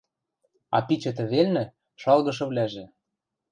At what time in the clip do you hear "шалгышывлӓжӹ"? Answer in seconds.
2.01-2.85